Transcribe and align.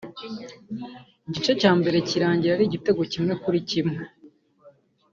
igice 1.27 1.51
cya 1.61 1.71
mbere 1.79 1.97
kirangira 2.09 2.51
ari 2.55 2.63
igitego 2.69 3.01
kimwe 3.11 3.33
kuri 3.43 3.59
kimwe 3.69 4.01